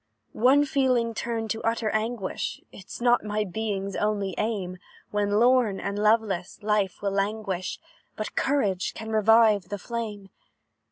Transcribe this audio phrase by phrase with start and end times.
[0.33, 4.79] "One feeling turned to utter anguish, Is not my being's only aim;
[5.11, 7.77] When, lorn and loveless, life will languish,
[8.15, 10.31] But courage can revive the flame.